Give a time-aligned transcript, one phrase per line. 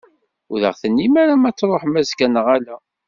[0.53, 2.75] Ur aɣ-d-tennim ara ma ad d-truḥem azekka neɣ ala?